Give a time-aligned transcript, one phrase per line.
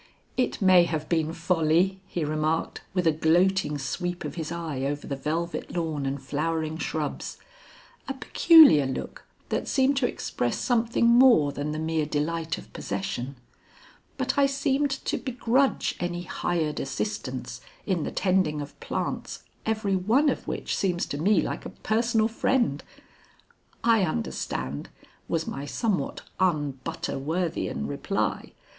[0.35, 5.05] "It may have been folly," he remarked, with a gloating sweep of his eye over
[5.05, 7.37] the velvet lawn and flowering shrubs
[8.07, 13.35] a peculiar look that seemed to express something more than the mere delight of possession,
[14.17, 20.29] "but I seemed to begrudge any hired assistance in the tending of plants every one
[20.29, 22.83] of which seems to me like a personal friend."
[23.83, 24.89] "I understand,"
[25.27, 28.53] was my somewhat un Butterworthian reply.